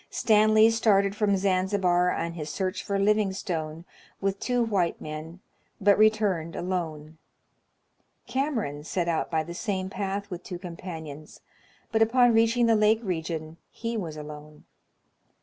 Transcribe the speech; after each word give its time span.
Stanley 0.09 0.71
started 0.71 1.15
from 1.15 1.37
Zanzibar 1.37 2.09
on 2.11 2.33
his 2.33 2.49
search 2.49 2.83
for 2.83 2.97
Living 2.97 3.31
stone 3.33 3.85
with 4.19 4.39
two 4.39 4.63
white 4.63 4.99
men, 4.99 5.41
but 5.79 5.95
returned 5.95 6.55
alone. 6.55 7.19
Cameron 8.25 8.83
set 8.83 9.07
out 9.07 9.29
by 9.29 9.43
the 9.43 9.53
same 9.53 9.91
})ath 9.93 10.31
with 10.31 10.41
two 10.41 10.57
companions, 10.57 11.41
but, 11.91 12.01
upon 12.01 12.33
reaching 12.33 12.65
the 12.65 12.75
lake 12.75 13.01
region, 13.03 13.57
he 13.69 13.95
was 13.95 14.17
alone. 14.17 14.63